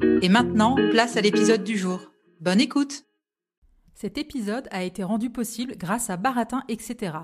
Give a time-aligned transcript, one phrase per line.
[0.00, 2.00] Et maintenant, place à l'épisode du jour.
[2.40, 3.04] Bonne écoute
[3.94, 7.16] Cet épisode a été rendu possible grâce à Baratin, etc.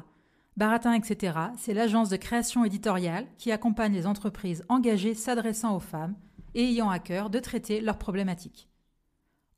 [0.57, 6.17] Baratin, etc., c'est l'agence de création éditoriale qui accompagne les entreprises engagées s'adressant aux femmes
[6.55, 8.69] et ayant à cœur de traiter leurs problématiques.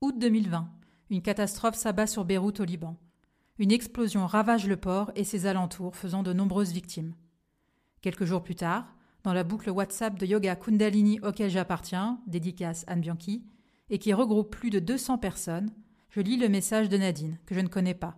[0.00, 0.68] Août 2020,
[1.10, 2.96] une catastrophe s'abat sur Beyrouth au Liban.
[3.58, 7.14] Une explosion ravage le port et ses alentours, faisant de nombreuses victimes.
[8.02, 8.95] Quelques jours plus tard,
[9.26, 13.42] dans la boucle WhatsApp de Yoga Kundalini auquel j'appartiens, dédicace Anne Bianchi,
[13.90, 15.72] et qui regroupe plus de 200 personnes,
[16.10, 18.16] je lis le message de Nadine, que je ne connais pas.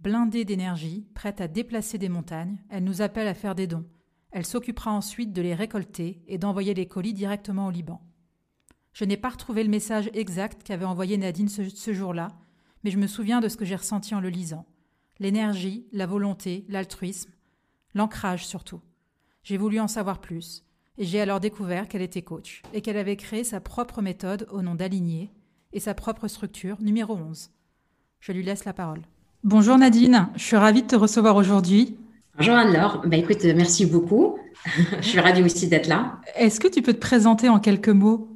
[0.00, 3.86] Blindée d'énergie, prête à déplacer des montagnes, elle nous appelle à faire des dons.
[4.32, 8.02] Elle s'occupera ensuite de les récolter et d'envoyer les colis directement au Liban.
[8.92, 12.36] Je n'ai pas retrouvé le message exact qu'avait envoyé Nadine ce, ce jour-là,
[12.82, 14.66] mais je me souviens de ce que j'ai ressenti en le lisant.
[15.20, 17.30] L'énergie, la volonté, l'altruisme,
[17.94, 18.80] l'ancrage surtout.
[19.44, 20.64] J'ai voulu en savoir plus,
[20.96, 24.62] et j'ai alors découvert qu'elle était coach, et qu'elle avait créé sa propre méthode au
[24.62, 25.30] nom d'Aligné,
[25.74, 27.50] et sa propre structure numéro 11.
[28.20, 29.02] Je lui laisse la parole.
[29.42, 31.98] Bonjour Nadine, je suis ravie de te recevoir aujourd'hui.
[32.38, 34.38] Bonjour Anne-Laure, bah, écoute, merci beaucoup.
[35.02, 36.20] je suis ravie aussi d'être là.
[36.36, 38.30] Est-ce que tu peux te présenter en quelques mots?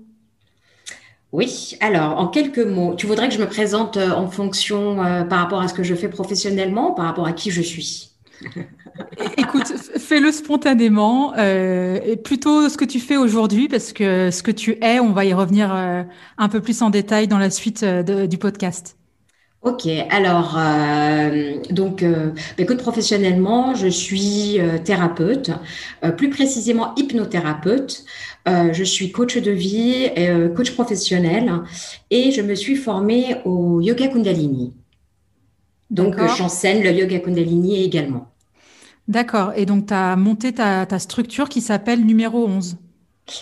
[1.33, 5.25] Oui, alors en quelques mots, tu voudrais que je me présente euh, en fonction euh,
[5.25, 8.11] par rapport à ce que je fais professionnellement, par rapport à qui je suis?
[9.37, 9.67] Écoute,
[9.99, 14.79] fais-le spontanément, euh, et plutôt ce que tu fais aujourd'hui, parce que ce que tu
[14.83, 16.03] es, on va y revenir euh,
[16.37, 18.97] un peu plus en détail dans la suite euh, du podcast.
[19.63, 20.57] Ok, alors
[21.71, 25.51] donc, euh, écoute, professionnellement, je suis thérapeute,
[26.17, 28.05] plus précisément hypnothérapeute.
[28.47, 30.11] je suis coach de vie,
[30.55, 31.53] coach professionnel,
[32.11, 34.75] et je me suis formée au yoga Kundalini.
[35.91, 38.29] Donc, j'enseigne le yoga Kundalini également.
[39.09, 39.53] D'accord.
[39.57, 42.77] Et donc, tu as monté ta, structure qui s'appelle Numéro 11.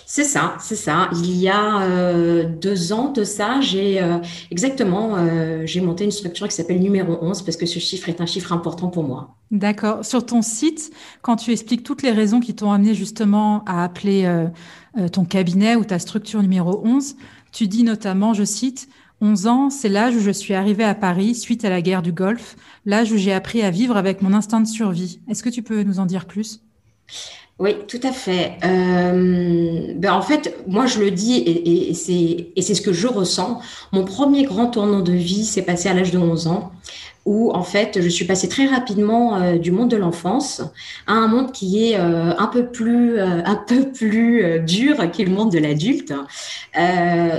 [0.04, 1.08] C'est ça, c'est ça.
[1.12, 4.18] Il y a euh, deux ans de ça, j'ai euh,
[4.50, 8.20] exactement, euh, j'ai monté une structure qui s'appelle Numéro 11 parce que ce chiffre est
[8.20, 9.36] un chiffre important pour moi.
[9.52, 10.04] D'accord.
[10.04, 10.90] Sur ton site,
[11.22, 14.28] quand tu expliques toutes les raisons qui t'ont amené justement à appeler
[15.12, 17.14] ton cabinet ou ta structure Numéro 11,
[17.52, 18.88] tu dis notamment, je cite,
[19.20, 22.12] 11 ans, c'est l'âge où je suis arrivée à Paris suite à la guerre du
[22.12, 25.20] Golfe, l'âge où j'ai appris à vivre avec mon instinct de survie.
[25.28, 26.60] Est-ce que tu peux nous en dire plus?
[27.58, 28.58] Oui, tout à fait.
[28.64, 33.60] Euh, ben en fait, moi je le dis et, et c'est ce que je ressens.
[33.92, 36.72] Mon premier grand tournant de vie s'est passé à l'âge de 11 ans
[37.26, 40.62] où en fait je suis passée très rapidement euh, du monde de l'enfance
[41.08, 45.24] à un monde qui est euh, un peu plus euh, un peu plus dur qu'est
[45.24, 46.14] le monde de l'adulte,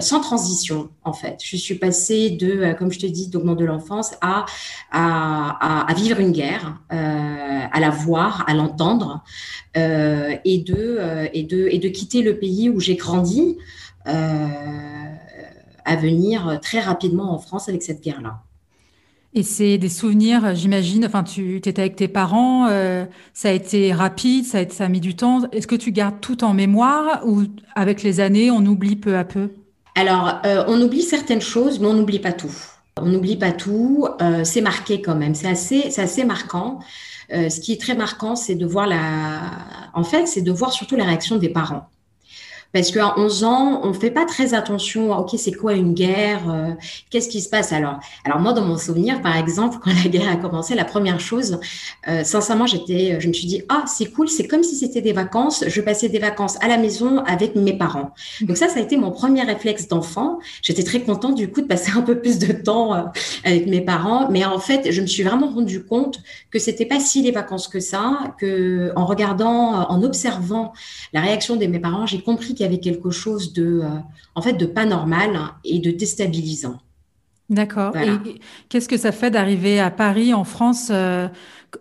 [0.01, 1.37] sans transition en fait.
[1.41, 4.45] Je suis passée de, comme je te dis, du monde de l'enfance à,
[4.91, 9.23] à, à vivre une guerre, à la voir, à l'entendre,
[9.75, 13.57] et de et de et de quitter le pays où j'ai grandi.
[14.05, 18.41] à venir très rapidement en France avec cette guerre-là.
[19.37, 23.05] Et c'est des souvenirs, j'imagine, enfin, tu étais avec tes parents, euh,
[23.35, 25.43] ça a été rapide, ça a, ça a mis du temps.
[25.51, 27.43] Est-ce que tu gardes tout en mémoire ou
[27.75, 29.51] avec les années, on oublie peu à peu?
[29.93, 32.51] Alors, euh, on oublie certaines choses, mais on n'oublie pas tout.
[32.99, 36.79] On n'oublie pas tout, euh, c'est marqué quand même, c'est assez, c'est assez marquant.
[37.29, 39.41] ce qui est très marquant, c'est de voir la,
[39.93, 41.87] en fait, c'est de voir surtout la réaction des parents.
[42.73, 45.93] Parce qu'à 11 ans, on ne fait pas très attention à, OK, c'est quoi une
[45.93, 46.71] guerre euh,
[47.09, 47.99] Qu'est-ce qui se passe alors?
[48.25, 51.59] Alors moi, dans mon souvenir, par exemple, quand la guerre a commencé, la première chose,
[52.07, 55.13] euh, sincèrement, j'étais, je me suis dit, ah, c'est cool, c'est comme si c'était des
[55.13, 55.63] vacances.
[55.67, 58.11] Je passais des vacances à la maison avec mes parents.
[58.41, 60.39] Donc ça, ça a été mon premier réflexe d'enfant.
[60.61, 63.01] J'étais très contente du coup de passer un peu plus de temps euh,
[63.43, 64.29] avec mes parents.
[64.29, 66.19] Mais en fait, je me suis vraiment rendu compte
[66.51, 70.73] que c'était pas si les vacances que ça, que en regardant, en observant
[71.13, 73.89] la réaction de mes parents, j'ai compris qu'il avait quelque chose de, euh,
[74.35, 76.79] en fait, de pas normal et de déstabilisant.
[77.49, 77.95] D'accord.
[77.95, 81.27] Et qu'est-ce que ça fait d'arriver à Paris, en France euh,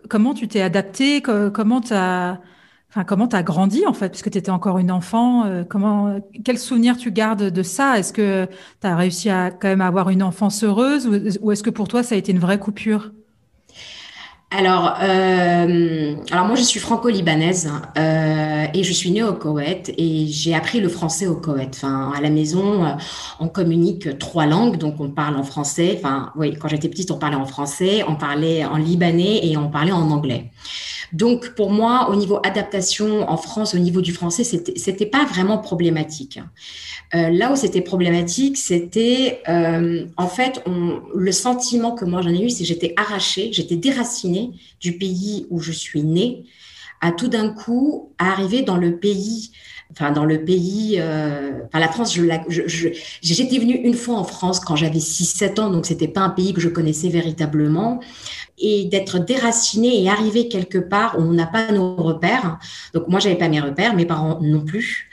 [0.09, 2.39] Comment tu t'es adapté Comment tu as,
[2.89, 6.57] enfin, comment as grandi, en fait, puisque tu étais encore une enfant euh, comment, Quel
[6.57, 7.99] souvenir tu gardes de ça?
[7.99, 8.47] Est-ce que
[8.81, 11.07] tu as réussi à quand même avoir une enfance heureuse
[11.41, 13.11] ou est-ce que pour toi, ça a été une vraie coupure?
[14.49, 20.27] Alors, euh, alors moi je suis franco-libanaise euh, et je suis née au Koweït et
[20.27, 21.75] j'ai appris le français au Koweït.
[21.75, 22.91] Enfin, à la maison, euh,
[23.41, 25.95] on communique trois langues, donc on parle en français.
[25.97, 29.69] Enfin, oui, quand j'étais petite, on parlait en français, on parlait en libanais et on
[29.69, 30.49] parlait en anglais.
[31.13, 35.57] Donc, pour moi, au niveau adaptation en France, au niveau du français, c'était, pas vraiment
[35.57, 36.39] problématique.
[37.13, 40.61] Euh, là où c'était problématique, c'était euh, en fait
[41.15, 44.51] le sentiment que moi j'en ai eu, c'est j'étais arrachée, j'étais déracinée
[44.81, 46.43] du pays où je suis née,
[46.99, 49.51] à tout d'un coup arriver dans le pays
[49.91, 52.89] enfin dans le pays, euh, enfin la France, je, je,
[53.21, 56.53] j'étais venue une fois en France quand j'avais 6-7 ans, donc c'était pas un pays
[56.53, 57.99] que je connaissais véritablement
[58.59, 62.57] et d'être déraciné et arriver quelque part où on n'a pas nos repères.
[62.93, 65.09] Donc moi, j'avais pas mes repères, mes parents non plus.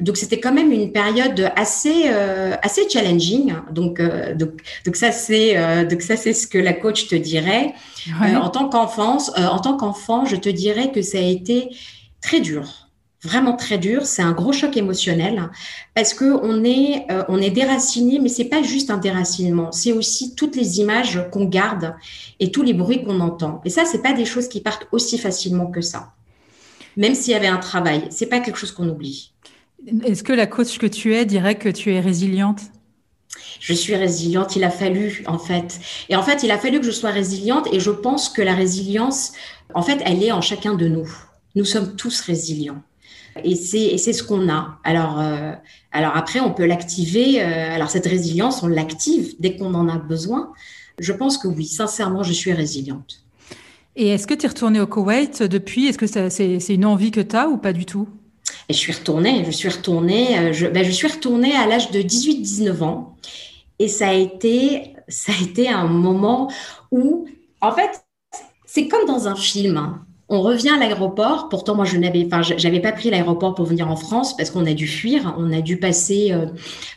[0.00, 3.54] Donc c'était quand même une période assez euh, assez challenging.
[3.70, 7.14] Donc euh, donc donc ça c'est euh, donc ça c'est ce que la coach te
[7.14, 7.74] dirait.
[8.20, 11.70] en tant qu'enfance, en tant qu'enfant, je te dirais que ça a été
[12.20, 12.83] très dur
[13.24, 14.06] vraiment très dur.
[14.06, 15.50] C'est un gros choc émotionnel
[15.94, 19.72] parce que on est, euh, on est déraciné, mais c'est pas juste un déracinement.
[19.72, 21.94] C'est aussi toutes les images qu'on garde
[22.40, 23.60] et tous les bruits qu'on entend.
[23.64, 26.12] Et ça, c'est pas des choses qui partent aussi facilement que ça.
[26.96, 29.32] Même s'il y avait un travail, c'est pas quelque chose qu'on oublie.
[30.04, 32.60] Est-ce que la coach que tu es dirait que tu es résiliente?
[33.60, 35.80] Je suis résiliente, il a fallu en fait.
[36.08, 38.54] Et en fait, il a fallu que je sois résiliente et je pense que la
[38.54, 39.32] résilience,
[39.74, 41.08] en fait, elle est en chacun de nous.
[41.54, 42.82] Nous sommes tous résilients.
[43.42, 44.78] Et c'est ce qu'on a.
[44.84, 45.52] Alors, euh,
[45.90, 47.42] alors après, on peut l'activer.
[47.42, 50.52] Euh, alors cette résilience, on l'active dès qu'on en a besoin.
[50.98, 53.24] Je pense que oui, sincèrement, je suis résiliente.
[53.96, 55.86] Et est-ce que tu es retournée au Koweït depuis?
[55.86, 58.08] Est-ce que c'est une envie que tu as ou pas du tout?
[58.68, 61.90] Et je suis retournée, je suis retournée, euh, je, ben, je suis retournée à l'âge
[61.90, 63.16] de 18-19 ans.
[63.78, 66.50] Et ça a été, ça a été un moment
[66.90, 67.26] où,
[67.60, 68.04] en fait,
[68.66, 69.98] c'est comme dans un film.
[70.34, 71.48] On revient à l'aéroport.
[71.48, 74.66] Pourtant, moi, je n'avais, enfin, j'avais pas pris l'aéroport pour venir en France parce qu'on
[74.66, 75.32] a dû fuir.
[75.38, 76.46] On a dû passer euh,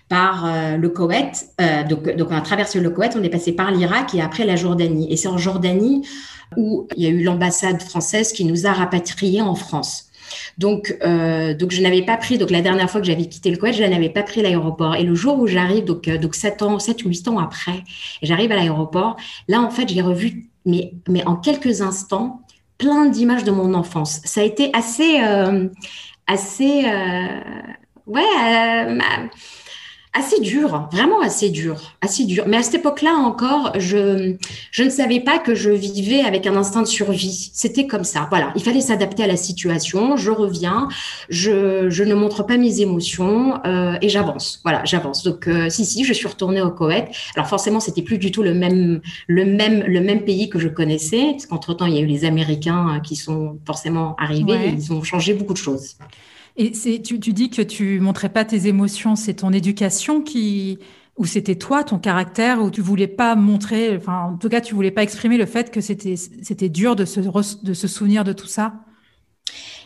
[0.10, 1.46] par euh, le Koweït.
[1.62, 3.16] Euh, donc, donc, on a traversé le Koweït.
[3.16, 5.12] On est passé par l'Irak et après la Jordanie.
[5.14, 6.02] Et c'est en Jordanie
[6.56, 10.06] où il y a eu l'ambassade française qui nous a rapatriés en France.
[10.58, 12.40] Donc, donc je n'avais pas pris.
[12.40, 14.96] Donc, la dernière fois que j'avais quitté le Koweït, je n'avais pas pris l'aéroport.
[14.96, 17.84] Et le jour où j'arrive, donc, donc 7 ans, 7 ou 8 ans après,
[18.24, 19.16] j'arrive à l'aéroport.
[19.48, 22.42] Là, en fait, j'ai revu, mais, mais en quelques instants,
[22.78, 24.22] plein d'images de mon enfance.
[24.24, 25.68] Ça a été assez, euh,
[26.28, 27.40] assez, euh,
[28.06, 29.00] ouais, euh,
[30.18, 32.46] assez dur, vraiment assez dur, assez dur.
[32.48, 34.36] Mais à cette époque-là encore, je,
[34.72, 37.52] je ne savais pas que je vivais avec un instinct de survie.
[37.54, 38.28] C'était comme ça.
[38.30, 40.18] Voilà, il fallait s'adapter à la situation.
[40.18, 40.88] Je reviens,
[41.30, 44.60] je, je ne montre pas mes émotions euh, et j'avance.
[44.64, 45.24] Voilà, j'avance.
[45.24, 47.06] Donc euh, si si, je suis retournée au Koweït.
[47.36, 50.68] Alors forcément, c'était plus du tout le même le même le même pays que je
[50.68, 54.68] connaissais, parce qu'entre temps, il y a eu les Américains euh, qui sont forcément arrivés.
[54.68, 55.96] Et ils ont changé beaucoup de choses.
[56.60, 60.80] Et tu, dis que tu montrais pas tes émotions, c'est ton éducation qui,
[61.16, 64.74] ou c'était toi, ton caractère, ou tu voulais pas montrer, enfin, en tout cas, tu
[64.74, 68.74] voulais pas exprimer le fait que c'était, dur de se, souvenir de tout ça?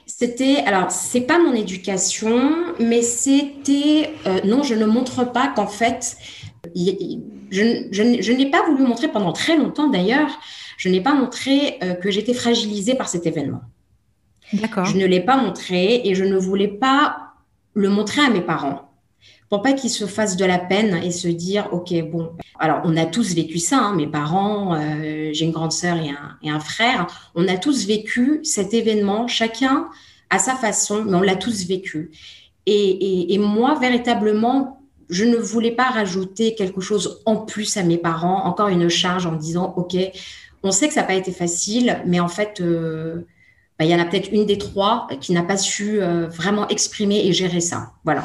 [0.05, 5.67] C'était, alors, c'est pas mon éducation, mais c'était, euh, non, je ne montre pas qu'en
[5.67, 6.15] fait,
[6.73, 10.39] je n'ai pas voulu montrer pendant très longtemps d'ailleurs,
[10.77, 13.61] je n'ai pas montré euh, que j'étais fragilisée par cet événement.
[14.53, 17.33] Je ne l'ai pas montré et je ne voulais pas
[17.73, 18.91] le montrer à mes parents.
[19.49, 22.31] Pour pas qu'ils se fassent de la peine et se dire ok bon.
[22.59, 26.49] Alors on a tous vécu ça hein, mes parents euh, j'ai une grande sœur et
[26.49, 27.07] un, frère.
[27.35, 29.89] On a tous vécu cet événement chacun
[30.29, 32.11] à sa façon mais on l'a tous vécu.
[32.65, 37.97] Et, et, moi véritablement je ne voulais pas rajouter quelque chose en plus à mes
[37.97, 39.97] parents encore une charge en disant ok
[40.63, 43.25] on sait que ça n'a pas été facile mais en fait euh,
[43.81, 47.25] bah, il y en a peut-être une des trois qui n'a pas su vraiment exprimer
[47.25, 47.93] et gérer ça.
[48.03, 48.23] Voilà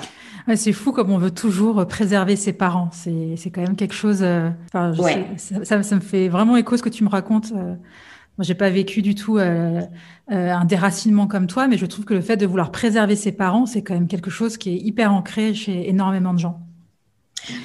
[0.55, 2.91] c'est fou comme on veut toujours préserver ses parents.
[2.93, 4.21] C'est quand même quelque chose.
[4.23, 7.53] Euh, ça, me fait vraiment écho ce que tu me racontes.
[7.57, 7.75] Euh.
[8.39, 9.81] Moi, j'ai pas vécu du tout euh,
[10.29, 13.67] un déracinement comme toi, mais je trouve que le fait de vouloir préserver ses parents,
[13.67, 16.61] c'est quand même quelque chose qui est hyper ancré chez énormément de gens.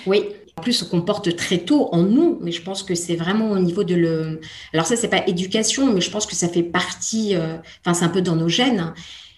[0.08, 0.26] Oui,
[0.62, 3.84] plus, on comporte très tôt en nous, mais je pense que c'est vraiment au niveau
[3.84, 4.40] de le.
[4.74, 7.36] Alors ça, c'est pas éducation, mais je pense que ça fait partie.
[7.82, 8.94] Enfin, c'est un peu dans nos gènes.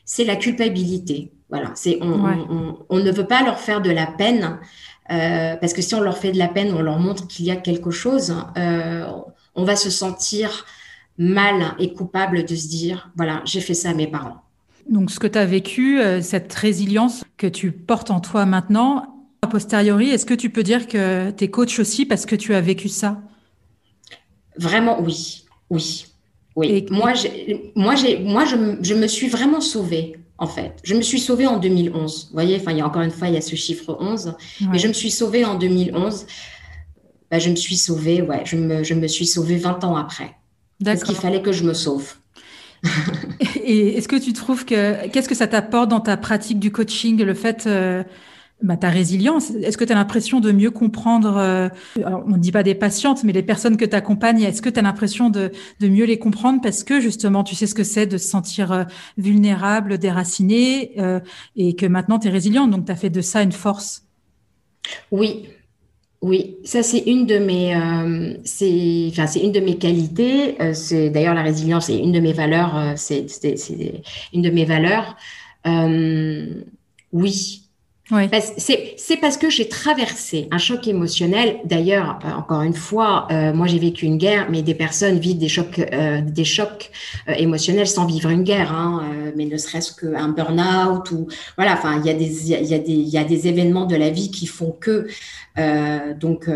[0.05, 1.31] C'est la culpabilité.
[1.49, 4.59] Voilà, c'est on, ne veut pas leur faire de la peine
[5.11, 7.51] euh, parce que si on leur fait de la peine, on leur montre qu'il y
[7.51, 9.05] a quelque chose, euh,
[9.55, 10.65] on va se sentir
[11.17, 14.41] mal et coupable de se dire voilà, j'ai fait ça à mes parents.
[14.89, 19.12] Donc, ce que tu as vécu, euh, cette résilience que tu portes en toi maintenant,
[19.43, 22.53] a posteriori, est-ce que tu peux dire que tu es coach aussi parce que tu
[22.53, 23.21] as vécu ça?
[24.57, 25.45] Vraiment, oui.
[25.69, 26.05] Oui.
[26.55, 26.85] Oui.
[26.91, 27.13] moi,
[27.75, 30.73] moi, moi je, je, me suis vraiment sauvée en fait.
[30.83, 32.27] Je me suis sauvée en 2011.
[32.27, 34.35] Vous voyez, enfin, il y a encore une fois, il y a ce chiffre 11.
[34.71, 36.27] Mais je me suis sauvée en 2011.
[37.31, 40.35] Bah, je me suis sauvée, ouais, je me, je me suis sauvée 20 ans après.
[40.83, 42.13] Parce qu'il fallait que je me sauve.
[43.63, 47.23] Et est-ce que tu trouves que, qu'est-ce que ça t'apporte dans ta pratique du coaching,
[47.23, 48.03] le fait, euh,
[48.63, 52.51] bah, ta résilience Est-ce que tu as l'impression de mieux comprendre, euh, on ne dit
[52.51, 55.51] pas des patientes, mais les personnes que tu accompagnes, est-ce que tu as l'impression de,
[55.79, 58.71] de, mieux les comprendre parce que justement tu sais ce que c'est de se sentir
[58.71, 58.83] euh,
[59.17, 61.19] vulnérable, déraciné euh,
[61.55, 64.03] et que maintenant tu es résiliente, donc tu as fait de ça une force?
[65.11, 65.47] Oui,
[66.23, 70.55] oui, ça c'est une de mes, euh, c'est, enfin c'est une de mes qualités.
[70.61, 72.77] Euh, c'est d'ailleurs la résilience, c'est une de mes valeurs.
[72.77, 73.27] Euh, c'est,
[74.33, 75.17] une de mes valeurs.
[77.11, 77.62] oui,
[78.09, 81.59] c'est parce que j'ai traversé un choc émotionnel.
[81.63, 85.37] D'ailleurs, euh, encore une fois, euh, moi j'ai vécu une guerre, mais des personnes vivent
[85.37, 86.91] des chocs, euh, des chocs
[87.27, 91.73] émotionnels sans vivre une guerre, hein, mais ne serait-ce qu'un burn-out ou voilà.
[91.73, 95.07] Enfin, il y a des, événements de la vie qui font que
[96.19, 96.49] donc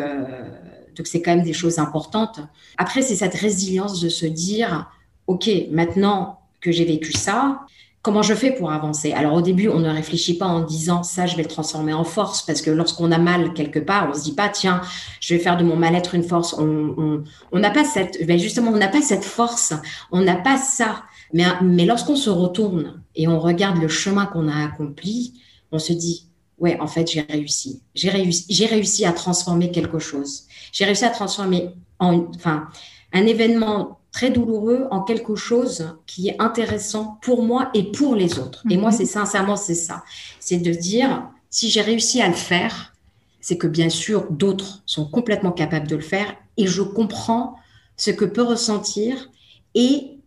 [1.05, 2.39] c'est quand même des choses importantes.
[2.77, 4.91] Après, c'est cette résilience de se dire,
[5.27, 7.61] ok, maintenant que j'ai vécu ça,
[8.01, 9.11] comment je fais pour avancer?
[9.11, 12.03] Alors au début, on ne réfléchit pas en disant ça, je vais le transformer en
[12.03, 14.81] force, parce que lorsqu'on a mal quelque part, on se dit pas tiens,
[15.19, 16.55] je vais faire de mon mal-être une force.
[16.57, 17.23] On
[17.53, 19.73] n'a pas cette, ben justement, on n'a pas cette force,
[20.11, 21.03] on n'a pas ça.
[21.33, 25.33] Mais, mais lorsqu'on se retourne et on regarde le chemin qu'on a accompli,
[25.71, 26.27] on se dit
[26.57, 27.81] ouais, en fait, j'ai réussi.
[27.93, 30.43] J'ai réussi, j'ai réussi à transformer quelque chose.
[30.71, 32.67] J'ai réussi à transformer en, enfin,
[33.13, 38.39] un événement très douloureux en quelque chose qui est intéressant pour moi et pour les
[38.39, 38.63] autres.
[38.67, 38.97] Et moi, mhm.
[38.97, 40.03] c'est sincèrement, c'est ça.
[40.39, 42.95] C'est de dire, si j'ai réussi à le faire,
[43.41, 47.57] c'est que bien sûr, d'autres sont complètement capables de le faire et je comprends
[47.95, 49.29] ce que peut ressentir
[49.75, 50.17] et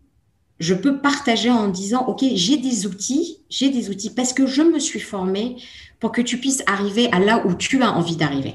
[0.60, 4.62] je peux partager en disant, OK, j'ai des outils, j'ai des outils parce que je
[4.62, 5.56] me suis formée
[5.98, 8.54] pour que tu puisses arriver à là où tu as envie d'arriver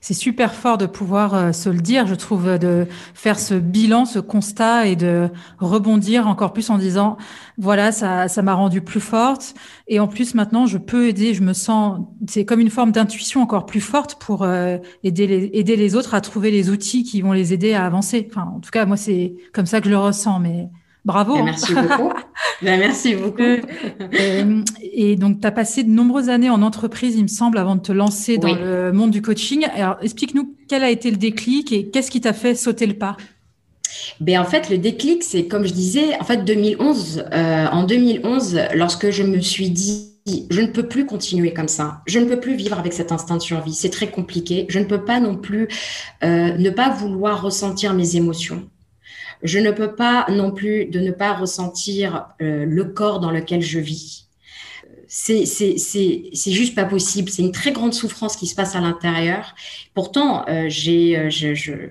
[0.00, 4.06] c'est super fort de pouvoir euh, se le dire, je trouve, de faire ce bilan,
[4.06, 5.28] ce constat et de
[5.58, 7.18] rebondir encore plus en disant,
[7.58, 9.54] voilà, ça, ça m'a rendu plus forte.
[9.88, 13.42] Et en plus, maintenant, je peux aider, je me sens, c'est comme une forme d'intuition
[13.42, 17.20] encore plus forte pour euh, aider, les, aider les autres à trouver les outils qui
[17.20, 18.26] vont les aider à avancer.
[18.30, 20.70] Enfin, en tout cas, moi, c'est comme ça que je le ressens, mais
[21.04, 21.34] Bravo.
[21.34, 22.12] Ben, merci beaucoup.
[22.62, 23.40] Ben, merci beaucoup.
[23.40, 23.60] Euh,
[24.20, 27.76] euh, et donc, tu as passé de nombreuses années en entreprise, il me semble, avant
[27.76, 29.64] de te lancer dans le monde du coaching.
[29.74, 33.16] Alors, explique-nous quel a été le déclic et qu'est-ce qui t'a fait sauter le pas?
[34.20, 38.60] Ben, en fait, le déclic, c'est comme je disais, en fait, 2011, euh, en 2011,
[38.74, 40.08] lorsque je me suis dit,
[40.50, 42.02] je ne peux plus continuer comme ça.
[42.06, 43.72] Je ne peux plus vivre avec cet instinct de survie.
[43.72, 44.66] C'est très compliqué.
[44.68, 45.68] Je ne peux pas non plus
[46.22, 48.68] ne pas vouloir ressentir mes émotions.
[49.42, 53.62] Je ne peux pas non plus de ne pas ressentir euh, le corps dans lequel
[53.62, 54.30] je vis.
[55.12, 55.44] C'est,
[56.52, 57.30] juste pas possible.
[57.30, 59.56] C'est une très grande souffrance qui se passe à l'intérieur.
[59.92, 61.30] Pourtant, euh, euh,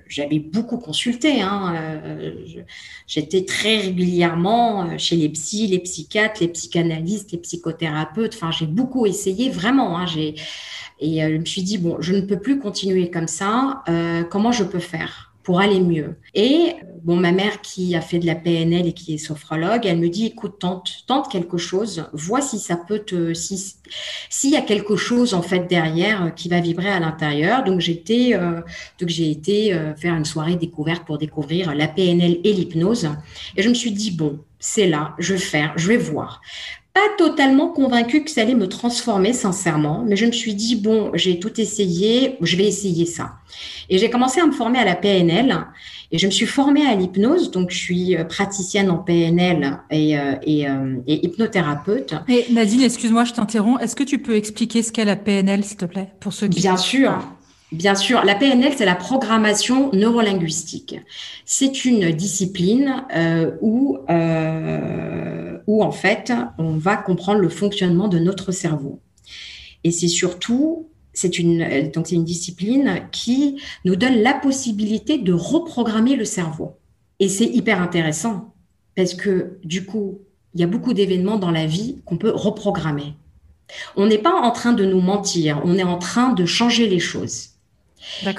[0.08, 1.42] j'avais beaucoup consulté.
[1.42, 2.64] Hein, euh,
[3.08, 8.36] j'étais très régulièrement chez les psys, les psychiatres, les psychanalystes, les psychothérapeutes.
[8.36, 10.00] Enfin, j'ai beaucoup essayé, vraiment.
[10.00, 10.06] Hein,
[11.02, 13.84] et je me suis dit, bon, je ne peux plus continuer comme ça.
[14.30, 15.29] comment je peux faire?
[15.44, 16.18] Pour aller mieux.
[16.36, 19.98] Et bon, ma mère qui a fait de la PNL et qui est sophrologue, elle
[19.98, 23.76] me dit écoute, tente, tente quelque chose, vois si ça peut te, si
[24.30, 27.64] s'il y a quelque chose en fait derrière qui va vibrer à l'intérieur.
[27.64, 28.62] Donc euh,
[29.00, 33.10] donc j'ai été euh, faire une soirée découverte pour découvrir la PNL et l'hypnose.
[33.56, 36.42] Et je me suis dit bon, c'est là, je vais faire, je vais voir.
[36.94, 41.12] Pas totalement convaincue que ça allait me transformer, sincèrement, mais je me suis dit, bon,
[41.14, 43.34] j'ai tout essayé, je vais essayer ça.
[43.90, 45.66] Et j'ai commencé à me former à la PNL
[46.12, 50.18] et je me suis formée à l'hypnose, donc je suis euh, praticienne en PNL et,
[50.18, 52.16] euh, euh, et, hypnothérapeute.
[52.28, 53.82] Et Nadine, excuse-moi, je t'interromps.
[53.82, 56.62] Est-ce que tu peux expliquer ce qu'est la PNL, s'il te plaît, pour ceux qui
[56.62, 57.14] Bien sûr.
[57.72, 60.96] Bien sûr, la PNL, c'est la programmation neurolinguistique.
[61.46, 63.04] C'est une discipline
[63.62, 64.00] où,
[65.68, 69.00] où, en fait, on va comprendre le fonctionnement de notre cerveau.
[69.84, 70.90] Et c'est surtout
[71.28, 76.78] une, euh, c'est une discipline qui nous donne la possibilité de reprogrammer le cerveau.
[77.20, 78.54] Et c'est hyper intéressant
[78.96, 80.20] parce que du coup,
[80.54, 83.14] il y a beaucoup d'événements dans la vie qu'on peut reprogrammer.
[83.96, 87.00] On n'est pas en train de nous mentir, on est en train de changer les
[87.00, 87.50] choses.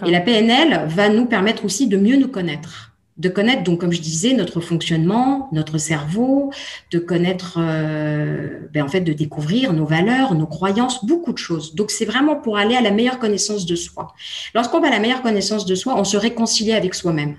[0.06, 3.92] Et la PNL va nous permettre aussi de mieux nous connaître de connaître, donc comme
[3.92, 6.50] je disais, notre fonctionnement, notre cerveau,
[6.90, 11.74] de connaître, euh, ben, en fait, de découvrir nos valeurs, nos croyances, beaucoup de choses.
[11.74, 14.14] Donc c'est vraiment pour aller à la meilleure connaissance de soi.
[14.54, 17.36] Lorsqu'on va à la meilleure connaissance de soi, on se réconcilie avec soi-même.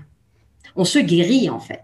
[0.76, 1.82] On se guérit en fait.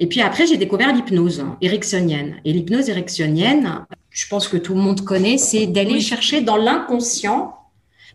[0.00, 2.36] Et puis après, j'ai découvert l'hypnose ericksonienne.
[2.44, 7.57] Et l'hypnose ericksonienne, je pense que tout le monde connaît, c'est d'aller chercher dans l'inconscient,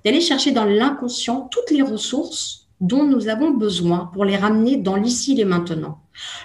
[0.04, 4.96] d'aller chercher dans l'inconscient toutes les ressources dont nous avons besoin pour les ramener dans
[4.96, 6.00] l'ici et maintenant.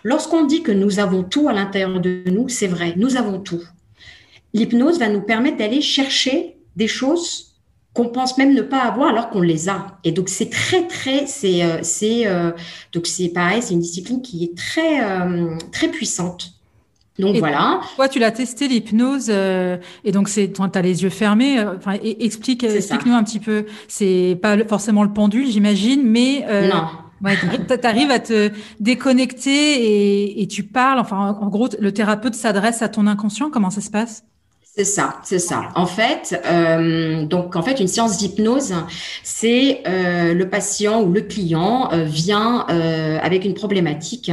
[0.05, 3.63] Lorsqu'on dit que nous avons tout à l'intérieur de nous, c'est vrai, nous avons tout.
[4.55, 7.49] L'hypnose va nous permettre d'aller chercher des choses
[7.93, 9.99] qu'on pense même ne pas avoir alors qu'on les a.
[10.05, 12.53] Et donc c'est très très c'est euh, c'est euh,
[12.93, 16.53] donc c'est pareil, c'est une discipline qui est très euh, très puissante.
[17.19, 17.81] Donc voilà.
[17.97, 21.59] Toi, tu l'as testé l'hypnose euh, et donc c'est, tu as les yeux fermés.
[21.59, 23.67] Euh, enfin, explique, explique-nous un petit peu.
[23.89, 26.85] C'est pas forcément le pendule, j'imagine, mais euh, non.
[27.23, 31.01] Ouais, tu arrives à te déconnecter et, et tu parles.
[31.01, 33.51] Enfin, en gros, le thérapeute s'adresse à ton inconscient.
[33.51, 34.25] Comment ça se passe?
[34.79, 35.71] C'est ça, c'est ça.
[35.75, 38.75] En fait, euh, donc en fait, une séance d'hypnose,
[39.25, 44.31] c'est euh, le patient ou le client euh, vient euh, avec une problématique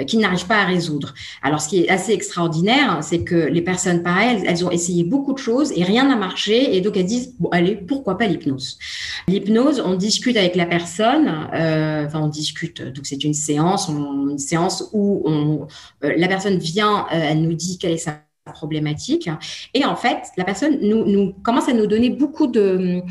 [0.00, 1.14] euh, qu'il n'arrive pas à résoudre.
[1.42, 5.04] Alors, ce qui est assez extraordinaire, c'est que les personnes pareilles, elles, elles, ont essayé
[5.04, 8.26] beaucoup de choses et rien n'a marché, et donc elles disent bon, allez, pourquoi pas
[8.26, 8.80] l'hypnose?
[9.28, 12.82] L'hypnose, on discute avec la personne, enfin on discute.
[12.82, 15.68] Donc c'est une séance, une séance où on,
[16.02, 19.30] la personne vient, elle nous dit quelle est sa problématique.
[19.72, 23.02] Et en fait, la personne nous, nous commence à nous donner beaucoup de,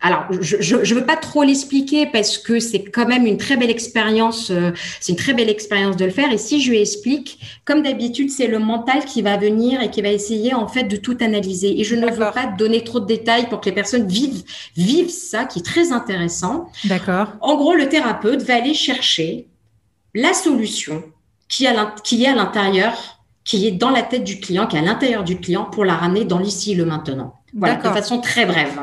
[0.00, 3.70] alors, je ne veux pas trop l'expliquer parce que c'est quand même une très belle
[3.70, 4.50] expérience.
[4.50, 6.32] Euh, c'est une très belle expérience de le faire.
[6.32, 10.02] Et si je lui explique, comme d'habitude, c'est le mental qui va venir et qui
[10.02, 11.80] va essayer en fait de tout analyser.
[11.80, 14.42] Et je ne veux pas donner trop de détails pour que les personnes vivent
[14.76, 16.68] vivent ça, qui est très intéressant.
[16.84, 17.28] D'accord.
[17.40, 19.46] En gros, le thérapeute va aller chercher
[20.14, 21.04] la solution
[21.48, 21.66] qui,
[22.02, 25.24] qui est à l'intérieur qui est dans la tête du client, qui est à l'intérieur
[25.24, 27.34] du client pour la ramener dans l'ici et le maintenant.
[27.54, 28.80] Voilà, de façon très brève.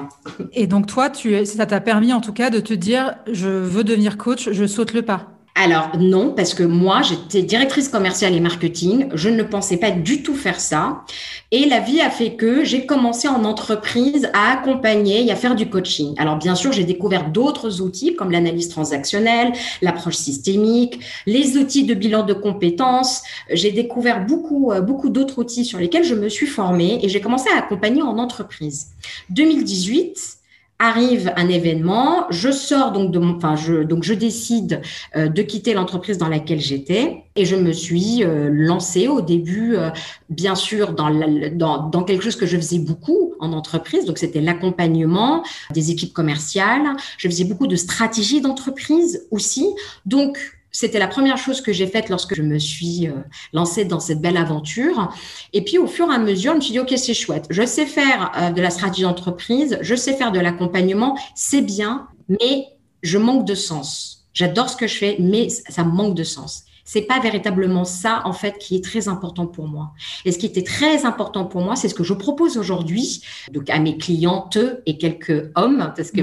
[0.53, 3.83] Et donc toi, tu, ça t'a permis en tout cas de te dire, je veux
[3.83, 5.38] devenir coach, je saute le pas.
[5.55, 9.09] Alors non, parce que moi, j'étais directrice commerciale et marketing.
[9.13, 11.03] Je ne pensais pas du tout faire ça.
[11.51, 15.55] Et la vie a fait que j'ai commencé en entreprise à accompagner et à faire
[15.55, 16.13] du coaching.
[16.17, 21.93] Alors bien sûr, j'ai découvert d'autres outils comme l'analyse transactionnelle, l'approche systémique, les outils de
[21.93, 23.23] bilan de compétences.
[23.51, 27.19] J'ai découvert beaucoup, euh, beaucoup d'autres outils sur lesquels je me suis formée et j'ai
[27.19, 28.88] commencé à accompagner en entreprise.
[29.31, 30.38] 2018,
[30.79, 34.81] arrive un événement, je sors donc de mon, enfin je donc je décide
[35.17, 39.75] euh, de quitter l'entreprise dans laquelle j'étais et je me suis euh, lancée au début
[39.75, 39.89] euh,
[40.29, 41.09] bien sûr dans,
[41.51, 44.05] dans dans quelque chose que je faisais beaucoup en entreprise.
[44.05, 49.67] Donc c'était l'accompagnement des équipes commerciales, je faisais beaucoup de stratégies d'entreprise aussi.
[50.05, 53.13] Donc c'était la première chose que j'ai faite lorsque je me suis euh,
[53.53, 55.12] lancée dans cette belle aventure.
[55.53, 57.45] Et puis, au fur et à mesure, je me suis dit, OK, c'est chouette.
[57.49, 62.08] Je sais faire euh, de la stratégie d'entreprise, je sais faire de l'accompagnement, c'est bien,
[62.27, 62.67] mais
[63.01, 64.27] je manque de sens.
[64.34, 68.34] J'adore ce que je fais, mais ça manque de sens c'est pas véritablement ça en
[68.34, 69.91] fait qui est très important pour moi.
[70.25, 73.21] Et ce qui était très important pour moi, c'est ce que je propose aujourd'hui,
[73.52, 76.21] donc à mes clientes et quelques hommes, parce que,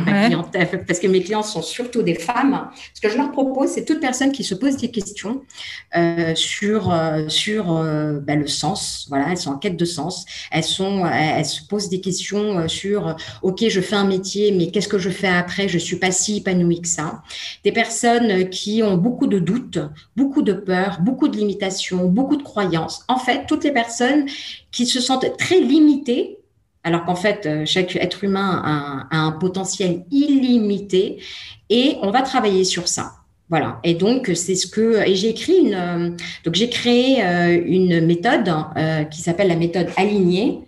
[0.89, 2.69] parce que mes clients sont surtout des femmes.
[2.95, 5.43] Ce que je leur propose, c'est toute personne qui se pose des questions
[5.97, 9.07] euh, sur euh, sur euh, ben, le sens.
[9.09, 10.25] Voilà, elles sont en quête de sens.
[10.51, 14.73] Elles sont, elles se posent des questions euh, sur, ok, je fais un métier, mais
[14.73, 15.69] qu'est-ce que je fais après?
[15.69, 17.23] Je suis pas si épanouie que ça.
[17.63, 19.79] Des personnes qui ont beaucoup de doutes,
[20.17, 23.05] beaucoup de peur, beaucoup de limitations, beaucoup de croyances.
[23.09, 24.27] En fait, toutes les personnes
[24.73, 26.39] qui se sentent très limitées,
[26.85, 31.19] alors qu'en fait, euh, chaque être humain a un, potentiel illimité,
[31.69, 33.13] et on va travailler sur ça.
[33.49, 33.79] Voilà.
[33.85, 37.23] Et donc c'est ce que et j'ai écrit une donc j'ai créé
[37.65, 38.53] une méthode
[39.09, 40.67] qui s'appelle la méthode alignée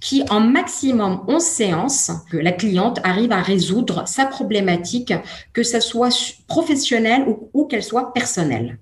[0.00, 5.12] qui en maximum 11 séances que la cliente arrive à résoudre sa problématique
[5.52, 8.78] que ce soit professionnelle ou qu'elle soit personnelle.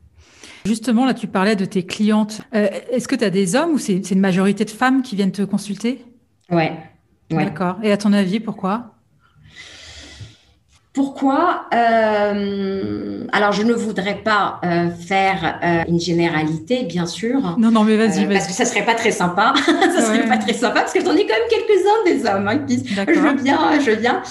[0.69, 2.43] Justement, là, tu parlais de tes clientes.
[2.55, 5.33] Euh, est-ce que tu as des hommes ou c'est une majorité de femmes qui viennent
[5.33, 6.05] te consulter?
[6.51, 6.73] Ouais.
[7.31, 7.79] D'accord.
[7.83, 8.95] Et à ton avis, pourquoi?
[10.93, 11.65] Pourquoi?
[11.73, 17.57] Euh, Alors, je ne voudrais pas euh, faire une généralité, bien sûr.
[17.57, 18.29] Non, non, mais vas-y.
[18.29, 19.55] Parce que ça serait pas très sympa.
[19.65, 22.59] ça serait pas très sympa parce que j'en ai quand même quelques-uns des hommes hein,
[22.59, 22.85] qui.
[22.87, 24.23] Je veux bien, je viens.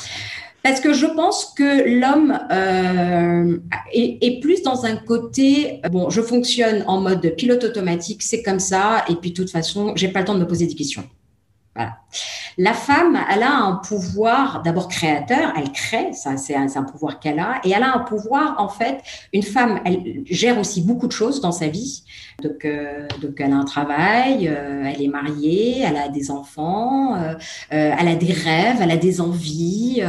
[0.64, 3.58] Parce que je pense que l'homme euh,
[3.94, 9.06] est, plus dans un côté, bon, je fonctionne en mode pilote automatique, c'est comme ça,
[9.10, 11.04] et puis de toute façon, j'ai pas le temps de me poser des questions.
[12.58, 17.20] La femme, elle a un pouvoir d'abord créateur, elle crée, ça c'est un, un, pouvoir
[17.20, 19.04] qu'elle a, et elle a un pouvoir en fait.
[19.32, 22.04] Une femme, elle gère aussi beaucoup de choses dans sa vie.
[22.42, 27.16] Donc, euh, donc elle a un travail, euh, elle est mariée, elle a des enfants,
[27.16, 27.34] euh,
[27.70, 30.02] elle a des rêves, elle a des envies.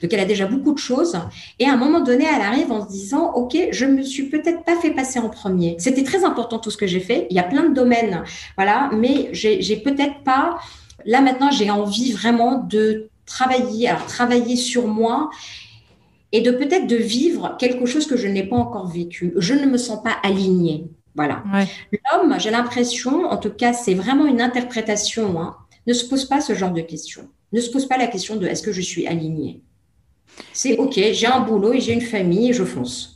[0.00, 1.18] donc elle a déjà beaucoup de choses.
[1.58, 4.64] Et à un moment donné, elle arrive en se disant, ok, je me suis peut-être
[4.64, 5.76] pas fait passer en premier.
[5.78, 7.26] C'était très important tout ce que j'ai fait.
[7.30, 8.22] Il y a plein de domaines,
[8.56, 10.58] voilà, mais j'ai peut-être pas
[11.06, 15.30] Là, maintenant, j'ai envie vraiment de travailler, alors travailler sur moi
[16.32, 19.34] et de peut-être de vivre quelque chose que je n'ai pas encore vécu.
[19.36, 20.86] Je ne me sens pas alignée.
[21.14, 21.44] Voilà.
[21.92, 26.40] L'homme, j'ai l'impression, en tout cas, c'est vraiment une interprétation, hein, ne se pose pas
[26.40, 27.28] ce genre de questions.
[27.52, 29.60] Ne se pose pas la question de est-ce que je suis alignée.
[30.54, 33.11] C'est OK, j'ai un boulot et j'ai une famille et je fonce.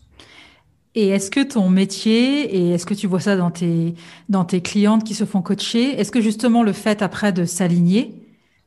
[0.99, 3.95] Et est-ce que ton métier, et est-ce que tu vois ça dans tes,
[4.31, 8.15] dans tes clientes qui se font coacher, est-ce que justement le fait après de s'aligner,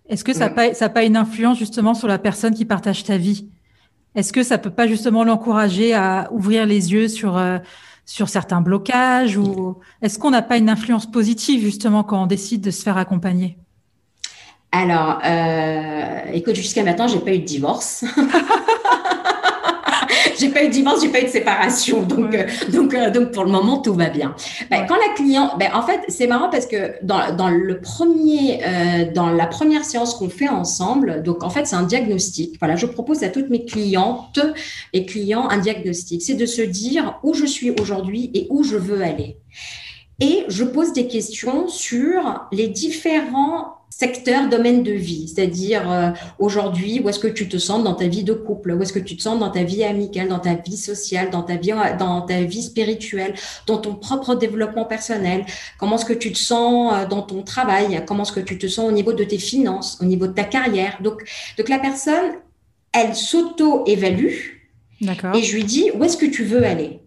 [0.08, 3.18] est-ce que ça n'a pas, pas une influence justement sur la personne qui partage ta
[3.18, 3.50] vie?
[4.13, 7.58] Est-ce que ça peut pas justement l'encourager à ouvrir les yeux sur, euh,
[8.06, 12.62] sur certains blocages ou est-ce qu'on n'a pas une influence positive justement quand on décide
[12.62, 13.58] de se faire accompagner?
[14.72, 18.06] Alors, euh, écoute, jusqu'à maintenant, j'ai pas eu de divorce.
[20.39, 22.04] j'ai pas eu de divorce, j'ai pas eu de séparation.
[22.04, 24.36] Donc, euh, donc, euh, donc pour le moment, tout va bien.
[24.69, 28.62] Ben, Quand la cliente, ben, en fait, c'est marrant parce que dans, dans le premier,
[28.63, 32.58] euh, dans la première séance qu'on fait ensemble, donc en fait, c'est un diagnostic.
[32.60, 34.39] Voilà, je propose à toutes mes clientes
[34.93, 36.21] et clients un diagnostic.
[36.21, 39.38] C'est de se dire où je suis aujourd'hui et où je veux aller.
[40.21, 47.02] Et je pose des questions sur les différents secteur, domaine de vie, c'est-à-dire euh, aujourd'hui,
[47.04, 49.18] où est-ce que tu te sens dans ta vie de couple, où est-ce que tu
[49.18, 52.42] te sens dans ta vie amicale, dans ta vie sociale, dans ta vie, dans ta
[52.42, 53.34] vie spirituelle,
[53.68, 55.46] dans ton propre développement personnel,
[55.78, 58.68] comment est-ce que tu te sens euh, dans ton travail, comment est-ce que tu te
[58.68, 61.00] sens au niveau de tes finances, au niveau de ta carrière?
[61.02, 62.38] Donc, donc la personne,
[62.94, 64.60] elle s'auto-évalue
[65.34, 67.02] et je lui dis, où est-ce que tu veux aller?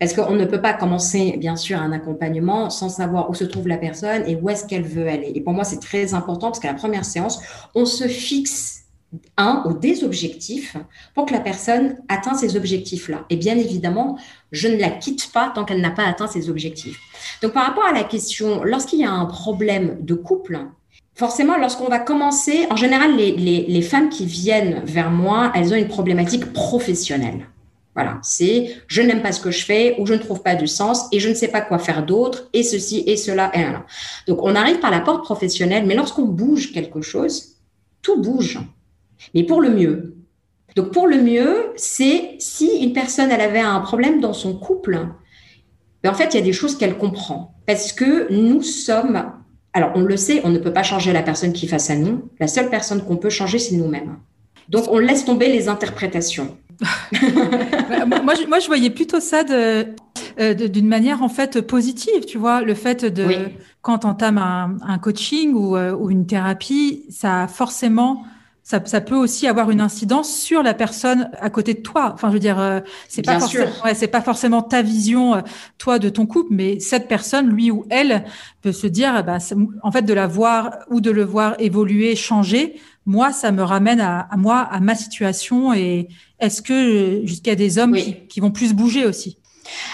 [0.00, 3.68] Parce qu'on ne peut pas commencer, bien sûr, un accompagnement sans savoir où se trouve
[3.68, 5.32] la personne et où est-ce qu'elle veut aller.
[5.34, 7.40] Et pour moi, c'est très important parce qu'à la première séance,
[7.74, 8.84] on se fixe
[9.36, 10.76] un ou des objectifs
[11.14, 13.24] pour que la personne atteigne ces objectifs-là.
[13.30, 14.18] Et bien évidemment,
[14.50, 16.98] je ne la quitte pas tant qu'elle n'a pas atteint ses objectifs.
[17.40, 20.58] Donc par rapport à la question, lorsqu'il y a un problème de couple,
[21.14, 25.76] forcément, lorsqu'on va commencer, en général, les, les femmes qui viennent vers moi, elles ont
[25.76, 27.46] une problématique professionnelle.
[27.94, 30.66] Voilà, c'est je n'aime pas ce que je fais ou je ne trouve pas du
[30.66, 33.86] sens et je ne sais pas quoi faire d'autre et ceci et cela et là.
[34.26, 37.56] Donc on arrive par la porte professionnelle, mais lorsqu'on bouge quelque chose,
[38.02, 38.58] tout bouge,
[39.32, 40.16] mais pour le mieux.
[40.74, 45.06] Donc pour le mieux, c'est si une personne elle avait un problème dans son couple,
[46.02, 49.24] ben en fait il y a des choses qu'elle comprend parce que nous sommes
[49.72, 51.96] alors on le sait, on ne peut pas changer la personne qui est face à
[51.96, 52.28] nous.
[52.40, 54.18] La seule personne qu'on peut changer c'est nous-mêmes.
[54.68, 56.56] Donc on laisse tomber les interprétations.
[58.22, 59.84] Moi, je, moi, je voyais plutôt ça euh,
[60.38, 63.50] de, d'une manière en fait positive, tu vois, le fait de
[63.82, 68.24] quand on entame un, un coaching ou, euh, ou, une thérapie, ça forcément
[68.66, 72.12] ça, ça, peut aussi avoir une incidence sur la personne à côté de toi.
[72.14, 75.42] Enfin, je veux dire, euh, c'est pas forcément, ouais, c'est pas forcément ta vision,
[75.76, 78.24] toi, de ton couple, mais cette personne, lui ou elle,
[78.62, 79.36] peut se dire, bah,
[79.82, 82.80] en fait, de la voir ou de le voir évoluer, changer.
[83.06, 86.08] Moi, ça me ramène à, à moi, à ma situation et,
[86.44, 87.96] est-ce que jusqu'à des hommes
[88.28, 89.38] qui, vont plus bouger aussi?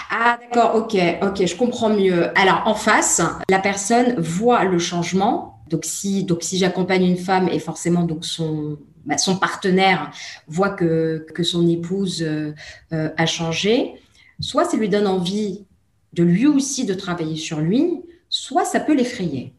[0.09, 2.37] Ah d'accord, ok, ok, je comprends mieux.
[2.37, 5.63] Alors en face, la personne voit le changement.
[5.69, 10.11] Donc si, donc si j'accompagne une femme et forcément donc son, bah, son partenaire
[10.47, 12.53] voit que, que son épouse euh,
[12.91, 13.93] euh, a changé,
[14.41, 15.63] soit ça lui donne envie
[16.11, 19.53] de lui aussi de travailler sur lui, soit ça peut l'effrayer.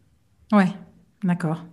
[0.52, 0.68] Ouais,
[1.24, 1.64] d'accord.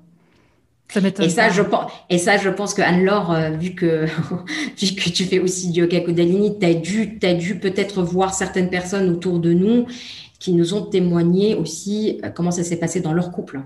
[0.92, 1.00] Ça.
[1.20, 4.06] Et ça, je pense, et ça, je pense que Anne-Laure, euh, vu que,
[4.78, 8.34] vu que tu fais aussi du yoga Kundalini, tu as dû, as dû peut-être voir
[8.34, 9.86] certaines personnes autour de nous
[10.40, 13.62] qui nous ont témoigné aussi euh, comment ça s'est passé dans leur couple.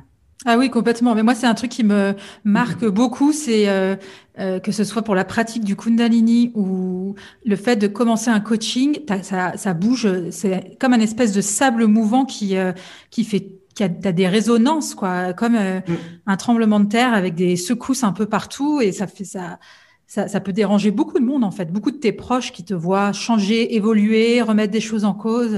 [0.45, 1.15] Ah oui, complètement.
[1.15, 3.95] Mais moi, c'est un truc qui me marque beaucoup, c'est euh,
[4.39, 8.41] euh, que ce soit pour la pratique du Kundalini ou le fait de commencer un
[8.41, 12.73] coaching, ça, ça bouge, c'est comme un espèce de sable mouvant qui euh,
[13.09, 15.83] qui fait qui a, des résonances, quoi, comme mm.
[16.27, 19.59] un tremblement de terre avec des secousses un peu partout, et ça fait ça.
[20.05, 22.75] Ça, ça, peut déranger beaucoup de monde en fait, beaucoup de tes proches qui te
[22.75, 25.57] voient changer, évoluer, remettre des choses en cause.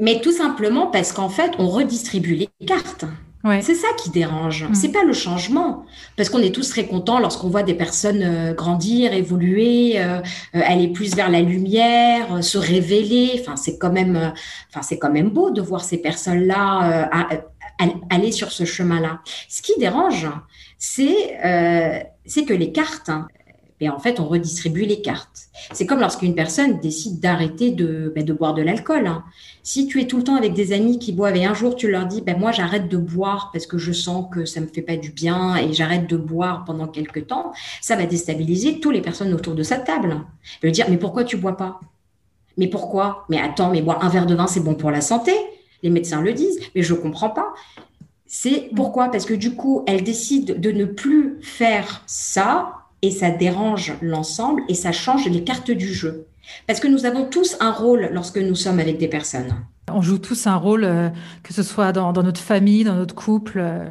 [0.00, 3.04] Mais tout simplement parce qu'en fait, on redistribue les cartes.
[3.60, 4.64] C'est ça qui dérange.
[4.64, 4.74] Mm.
[4.74, 5.84] C'est pas le changement,
[6.16, 10.20] parce qu'on est tous très contents lorsqu'on voit des personnes euh, grandir, évoluer, euh,
[10.54, 13.38] euh, aller plus vers la lumière, se révéler.
[13.40, 14.32] Enfin, c'est quand même,
[14.70, 17.08] enfin, c'est quand même beau de voir ces personnes-là
[18.10, 19.20] aller sur ce chemin-là.
[19.48, 20.28] Ce qui dérange,
[20.78, 21.38] c'est
[22.26, 23.10] c'est que les cartes,
[23.80, 25.48] et en fait, on redistribue les cartes.
[25.72, 29.06] C'est comme lorsqu'une personne décide d'arrêter de, ben, boire de l'alcool.
[29.06, 29.24] Hein.
[29.62, 31.88] Si tu es tout le temps avec des amis qui boivent et un jour tu
[31.88, 34.82] leur dis, ben, moi j'arrête de boire parce que je sens que ça me fait
[34.82, 39.02] pas du bien et j'arrête de boire pendant quelques temps, ça va déstabiliser toutes les
[39.02, 40.16] personnes autour de sa table.
[40.62, 41.80] Va dire, mais pourquoi tu bois pas?
[42.56, 43.26] Mais pourquoi?
[43.28, 45.32] Mais attends, mais boire un verre de vin, c'est bon pour la santé.
[45.84, 47.54] Les médecins le disent, mais je comprends pas.
[48.26, 49.10] C'est pourquoi?
[49.10, 54.62] Parce que du coup, elle décide de ne plus faire ça et ça dérange l'ensemble
[54.68, 56.26] et ça change les cartes du jeu.
[56.66, 59.54] Parce que nous avons tous un rôle lorsque nous sommes avec des personnes.
[59.90, 61.08] On joue tous un rôle, euh,
[61.42, 63.58] que ce soit dans, notre famille, dans notre couple.
[63.58, 63.88] Euh.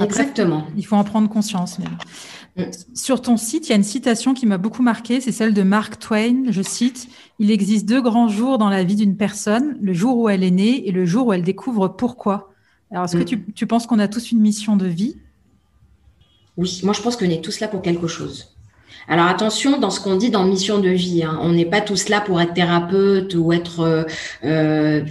[0.00, 0.64] Exactement.
[0.76, 1.78] Il faut en prendre conscience.
[1.78, 2.62] Mm.
[2.94, 5.62] Sur ton site, il y a une citation qui m'a beaucoup marqué, c'est celle de
[5.62, 6.50] Mark Twain.
[6.50, 7.08] Je cite
[7.38, 10.50] Il existe deux grands jours dans la vie d'une personne, le jour où elle est
[10.50, 12.52] née et le jour où elle découvre pourquoi.
[12.90, 13.26] Alors, est-ce que mm.
[13.26, 15.16] tu, tu penses qu'on a tous une mission de vie?
[16.58, 18.54] Oui, moi je pense qu'on est tous là pour quelque chose.
[19.06, 21.22] Alors attention dans ce qu'on dit dans mission de vie.
[21.22, 21.38] Hein.
[21.40, 23.80] On n'est pas tous là pour être thérapeute ou être...
[23.80, 24.04] Euh,
[24.44, 25.04] euh,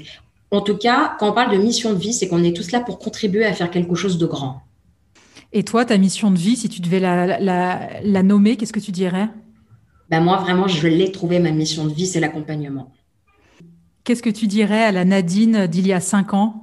[0.52, 2.80] en tout cas, quand on parle de mission de vie, c'est qu'on est tous là
[2.80, 4.62] pour contribuer à faire quelque chose de grand.
[5.52, 8.92] Et toi, ta mission de vie, si tu devais la, la, nommer, qu'est-ce que tu
[8.92, 9.30] dirais?
[10.10, 12.92] Ben Moi, vraiment, je l'ai trouvé, ma mission de vie, c'est l'accompagnement.
[14.04, 16.62] Qu'est-ce que tu dirais à la Nadine d'il y a cinq ans?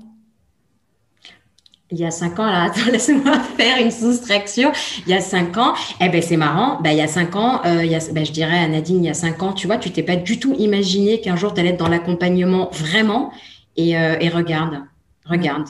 [1.95, 4.73] Il y a cinq ans, là, laisse-moi faire une soustraction.
[5.07, 6.81] Il y a cinq ans, eh ben c'est marrant.
[6.83, 9.05] Ben, il y a cinq ans, euh, il y a, ben, je dirais à Nadine,
[9.05, 11.55] il y a cinq ans, tu vois, tu t'es pas du tout imaginé qu'un jour
[11.55, 13.33] tu allais être dans l'accompagnement vraiment.
[13.77, 14.83] Et, euh, et regarde,
[15.25, 15.69] regarde.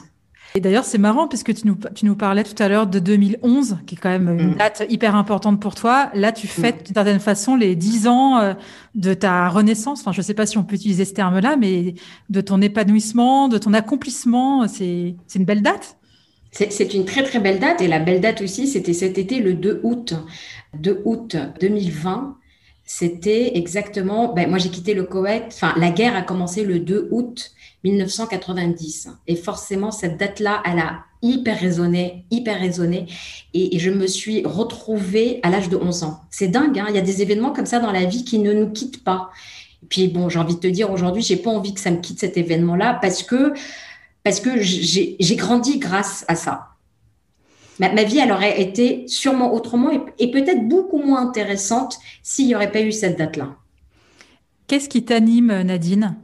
[0.55, 3.79] Et d'ailleurs, c'est marrant puisque tu nous, tu nous parlais tout à l'heure de 2011,
[3.85, 4.55] qui est quand même une mm.
[4.55, 6.09] date hyper importante pour toi.
[6.13, 6.83] Là, tu fêtes mm.
[6.85, 8.53] d'une certaine façon les dix ans euh,
[8.95, 9.99] de ta renaissance.
[9.99, 11.95] Enfin, je ne sais pas si on peut utiliser ce terme-là, mais
[12.29, 14.65] de ton épanouissement, de ton accomplissement.
[14.69, 15.97] C'est une belle date.
[16.57, 19.55] C'est une très très belle date et la belle date aussi, c'était cet été, le
[19.55, 20.13] 2 août,
[20.75, 22.37] 2 août 2020.
[22.85, 27.09] C'était exactement, ben, moi j'ai quitté le Koweït, enfin la guerre a commencé le 2
[27.11, 27.51] août
[27.83, 33.07] 1990 et forcément cette date-là, elle a hyper résonné, hyper résonné
[33.53, 36.21] et, je me suis retrouvée à l'âge de 11 ans.
[36.29, 38.53] C'est dingue, hein il y a des événements comme ça dans la vie qui ne
[38.53, 39.31] nous quittent pas.
[39.83, 41.97] Et puis bon, j'ai envie de te dire aujourd'hui, j'ai pas envie que ça me
[41.97, 43.53] quitte cet événement-là parce que
[44.25, 46.69] parce que j'ai grandi grâce à ça.
[47.79, 52.71] Ma, vie, elle aurait été sûrement autrement et, peut-être beaucoup moins intéressante s'il n'y aurait
[52.71, 53.55] pas eu cette date-là.
[54.65, 56.15] Qu'est-ce qui t'anime, Nadine?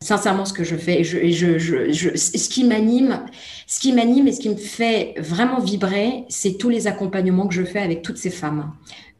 [0.00, 3.24] Sincèrement, ce que je fais, ce qui m'anime,
[3.66, 7.54] ce qui m'anime et ce qui me fait vraiment vibrer, c'est tous les accompagnements que
[7.54, 8.72] je fais avec toutes ces femmes.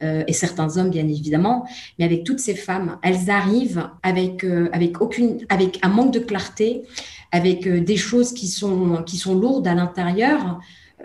[0.02, 1.64] Euh, et certains hommes bien évidemment,
[1.98, 6.18] mais avec toutes ces femmes, elles arrivent avec euh, avec aucune avec un manque de
[6.18, 6.82] clarté,
[7.32, 10.60] avec euh, des choses qui sont qui sont lourdes à l'intérieur,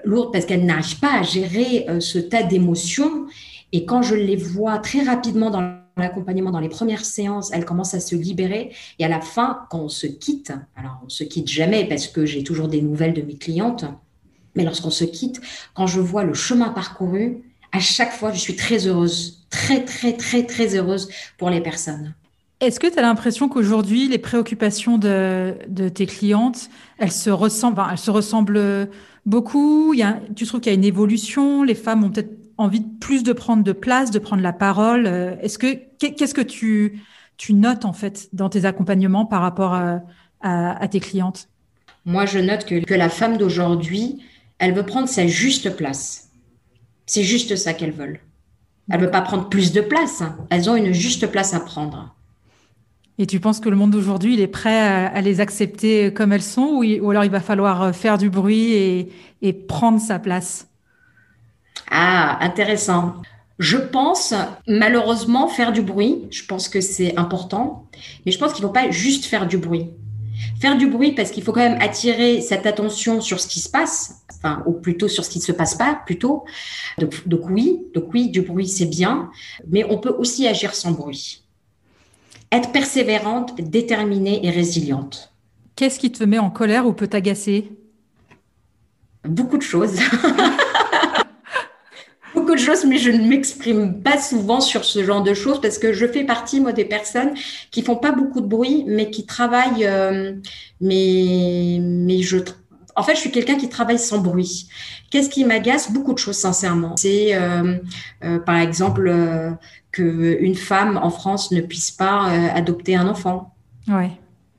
[0.06, 3.26] lourdes parce qu'elles n'arrivent pas à gérer ce tas d'émotions.
[3.72, 7.94] Et quand je les vois très rapidement dans l'accompagnement, dans les premières séances, elles commencent
[7.94, 8.72] à se libérer.
[9.00, 12.26] Et à la fin, quand on se quitte, alors on se quitte jamais parce que
[12.26, 13.86] j'ai toujours des nouvelles de mes clientes,
[14.56, 15.42] mais lorsqu'on se quitte,
[15.74, 20.14] quand je vois le chemin parcouru, à chaque fois, je suis très heureuse, très, très,
[20.14, 22.16] très, très heureuse pour les personnes.
[22.60, 25.56] Est-ce que tu as l'impression qu'aujourd'hui, les préoccupations de,
[25.94, 28.90] tes clientes, elles se ressemblent, elles se ressemblent
[29.26, 29.94] beaucoup?
[29.94, 31.64] Il y a, Tu trouves qu'il y a une évolution?
[31.64, 35.06] Les femmes ont peut-être envie de plus de prendre de place, de prendre la parole.
[35.06, 37.00] Est-ce que qu'est-ce que tu,
[37.38, 40.02] tu notes en fait dans tes accompagnements par rapport à,
[40.42, 41.50] à tes clientes?
[42.06, 44.24] Moi, je note que, que la femme d'aujourd'hui,
[44.60, 46.30] elle veut prendre sa juste place.
[47.06, 48.20] C'est juste ça qu'elles veulent.
[48.90, 50.22] Elles ne veulent pas prendre plus de place.
[50.22, 50.38] Hein.
[50.50, 52.16] Elles ont une juste place à prendre.
[53.20, 56.44] Et tu penses que le monde d'aujourd'hui, il est prêt à, les accepter comme elles
[56.44, 58.74] sont ou, alors il va falloir faire du bruit
[59.42, 60.68] et, prendre sa place?
[61.90, 63.16] Ah, intéressant.
[63.58, 64.36] Je pense,
[64.68, 67.88] malheureusement, faire du bruit, je pense que c'est important,
[68.26, 69.90] mais je pense qu'il ne faut pas juste faire du bruit.
[70.62, 73.70] Faire du bruit parce qu'il faut quand même attirer cette attention sur ce qui se
[73.70, 76.46] passe, enfin, ou plutôt sur ce qui ne se passe pas, plutôt.
[77.26, 79.32] Donc oui, donc oui, du bruit, c'est bien,
[79.68, 81.47] mais on peut aussi agir sans bruit.
[82.52, 85.34] Être persévérante, déterminée et résiliente.
[85.76, 87.72] Qu'est-ce qui te met en colère ou peut t'agacer?
[89.26, 89.96] Beaucoup de choses.
[92.34, 95.78] beaucoup de choses, mais je ne m'exprime pas souvent sur ce genre de choses parce
[95.78, 97.34] que je fais partie, moi, des personnes
[97.70, 100.34] qui font pas beaucoup de bruit, mais qui travaillent, euh,
[100.80, 102.38] mais, mais je,
[102.96, 104.70] en fait, je suis quelqu'un qui travaille sans bruit.
[105.12, 105.92] Qu'est-ce qui m'agace?
[105.92, 106.96] Beaucoup de choses, sincèrement.
[106.98, 107.78] C'est, euh,
[108.24, 109.10] euh, par exemple,
[109.98, 113.54] qu'une femme en France ne puisse pas adopter un enfant.
[113.88, 114.12] Ouais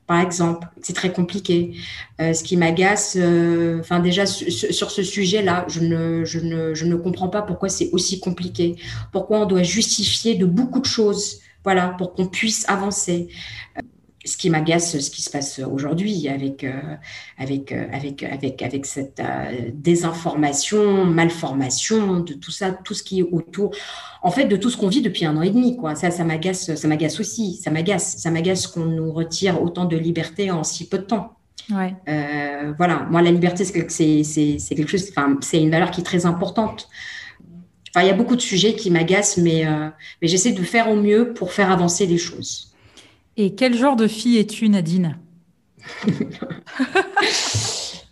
[0.09, 0.67] par exemple.
[0.81, 1.75] C'est très compliqué.
[2.19, 6.85] Euh, ce qui m'agace, euh, enfin déjà sur ce sujet-là, je ne, je, ne, je
[6.85, 8.75] ne comprends pas pourquoi c'est aussi compliqué.
[9.11, 13.27] Pourquoi on doit justifier de beaucoup de choses, voilà, pour qu'on puisse avancer
[14.25, 16.73] ce qui m'agace, ce qui se passe aujourd'hui avec, euh,
[17.37, 23.19] avec, euh, avec, avec, avec cette euh, désinformation, malformation, de tout ça, tout ce qui
[23.19, 23.71] est autour,
[24.21, 25.95] en fait, de tout ce qu'on vit depuis un an et demi, quoi.
[25.95, 29.95] Ça, ça m'agace, ça m'agace aussi, ça m'agace, ça m'agace qu'on nous retire autant de
[29.95, 31.35] liberté en si peu de temps.
[31.71, 31.93] Ouais.
[32.77, 36.89] voilà, moi, la liberté, c'est quelque chose, enfin, c'est une valeur qui est très importante.
[37.89, 39.65] Enfin, il y a beaucoup de sujets qui m'agacent, mais,
[40.19, 42.68] mais j'essaie de faire au mieux pour faire avancer les choses.
[43.41, 45.17] Et quel genre de fille es-tu, Nadine?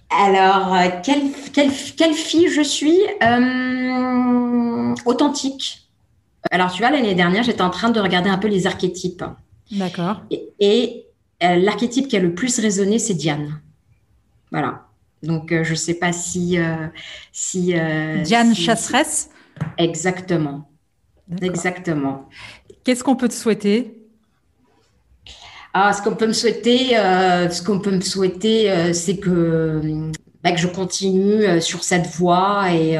[0.09, 2.97] Alors, euh, quelle, quelle, fille je suis?
[3.21, 5.89] Euh, Authentique.
[6.49, 9.25] Alors, tu vois, l'année dernière, j'étais en train de regarder un peu les archétypes.
[9.69, 10.21] D'accord.
[10.61, 11.03] Et,
[11.43, 13.59] euh, l'archétype qui a le plus résonné, c'est Diane.
[14.49, 14.85] Voilà.
[15.23, 16.57] Donc, je ne sais pas si.
[17.33, 17.73] si
[18.23, 19.29] Diane Chasseresse?
[19.77, 20.69] Exactement.
[21.41, 22.29] Exactement.
[22.85, 24.06] Qu'est-ce qu'on peut te souhaiter?
[25.79, 30.11] Ah, ce qu'on peut me souhaiter, euh, ce qu'on peut me souhaiter, euh, c'est que,
[30.43, 32.97] bah, que je continue euh, sur cette voie et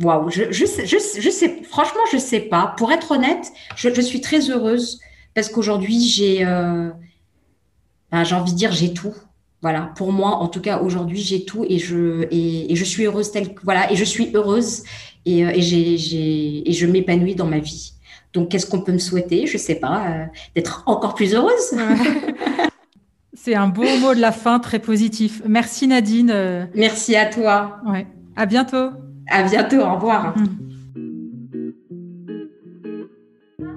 [0.00, 2.74] waouh, je, je, sais, je, sais, franchement, je sais pas.
[2.76, 5.00] Pour être honnête, je, je suis très heureuse
[5.34, 9.14] parce qu'aujourd'hui, j'ai, bah, j'ai envie de dire, j'ai tout.
[9.62, 13.32] Voilà, pour moi, en tout cas, aujourd'hui, j'ai tout et je, et, je suis heureuse
[13.32, 14.84] telle, voilà, et je suis heureuse
[15.26, 17.94] et, et, j'ai, et je m'épanouis dans ma vie.
[18.32, 19.46] Donc, qu'est-ce qu'on peut me souhaiter?
[19.46, 21.72] Je ne sais pas, euh, d'être encore plus heureuse.
[23.32, 25.42] C'est un beau mot de la fin, très positif.
[25.46, 26.68] Merci Nadine.
[26.74, 27.78] Merci à toi.
[27.86, 28.06] Ouais.
[28.36, 28.90] À bientôt.
[29.28, 29.80] À bientôt.
[29.80, 30.36] Au revoir.
[30.36, 30.46] Hmm.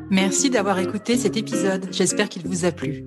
[0.09, 1.87] Merci d'avoir écouté cet épisode.
[1.91, 3.03] J'espère qu'il vous a plu.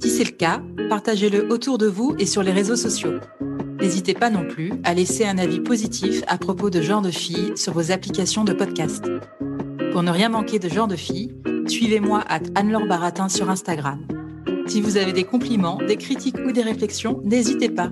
[0.00, 3.20] Si c'est le cas, partagez-le autour de vous et sur les réseaux sociaux.
[3.78, 7.52] N'hésitez pas non plus à laisser un avis positif à propos de genre de filles
[7.56, 9.04] sur vos applications de podcast.
[9.92, 11.34] Pour ne rien manquer de genre de fille,
[11.66, 14.00] suivez-moi à Anne-Laure Baratin sur Instagram.
[14.66, 17.90] Si vous avez des compliments, des critiques ou des réflexions, n'hésitez pas.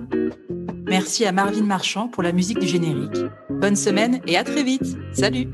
[0.87, 3.19] Merci à Marvin Marchand pour la musique du générique.
[3.49, 4.97] Bonne semaine et à très vite.
[5.13, 5.47] Salut